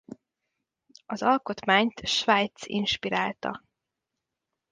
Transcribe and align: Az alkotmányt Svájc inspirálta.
Az 1.05 1.21
alkotmányt 1.23 2.07
Svájc 2.07 2.65
inspirálta. 2.65 3.63